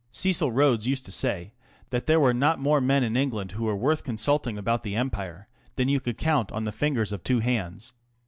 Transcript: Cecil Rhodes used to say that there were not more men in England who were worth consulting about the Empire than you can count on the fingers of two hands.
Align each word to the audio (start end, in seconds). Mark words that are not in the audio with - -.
Cecil 0.09 0.51
Rhodes 0.51 0.87
used 0.87 1.05
to 1.05 1.11
say 1.11 1.53
that 1.91 2.07
there 2.07 2.19
were 2.19 2.33
not 2.33 2.57
more 2.59 2.81
men 2.81 3.03
in 3.03 3.15
England 3.15 3.51
who 3.51 3.65
were 3.65 3.75
worth 3.75 4.03
consulting 4.03 4.57
about 4.57 4.81
the 4.81 4.95
Empire 4.95 5.45
than 5.75 5.89
you 5.89 5.99
can 5.99 6.15
count 6.15 6.51
on 6.51 6.63
the 6.63 6.71
fingers 6.71 7.11
of 7.11 7.23
two 7.23 7.37
hands. 7.37 7.93